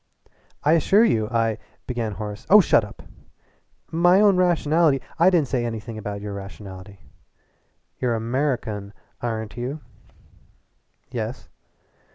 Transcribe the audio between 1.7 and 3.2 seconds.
began Horace. "Oh shut up!"